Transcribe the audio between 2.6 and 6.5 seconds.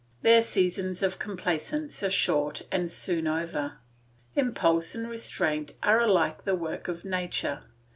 and soon over. Impulse and restraint are alike